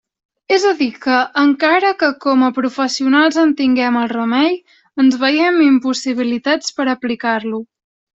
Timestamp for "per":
6.81-6.89